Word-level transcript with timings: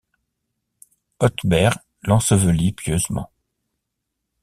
Otbert 1.19 1.77
l'ensevelit 2.01 2.73
pieusement. 2.75 3.29